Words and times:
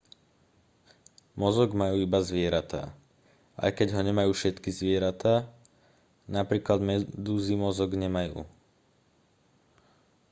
mozog 1.41 1.69
majú 1.81 1.95
iba 2.05 2.19
zvieratá 2.29 2.83
aj 3.63 3.69
keď 3.77 3.87
ho 3.93 4.01
nemajú 4.07 4.31
všetky 4.33 4.69
zvieratá; 4.79 5.33
napríklad 6.37 6.79
medúzy 6.89 7.53
mozog 7.65 7.89
nemajú 8.03 8.39